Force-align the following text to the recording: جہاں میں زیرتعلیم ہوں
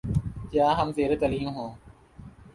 جہاں 0.51 0.85
میں 0.85 0.93
زیرتعلیم 0.93 1.47
ہوں 1.49 1.69